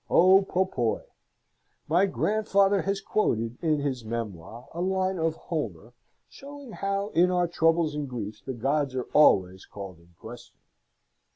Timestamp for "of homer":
5.19-5.93